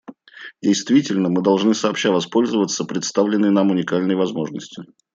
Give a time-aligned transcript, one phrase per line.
[0.63, 4.85] Действительно, мы должны сообща воспользоваться представленной нам уникальной возможностью.